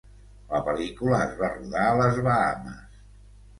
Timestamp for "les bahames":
2.01-3.01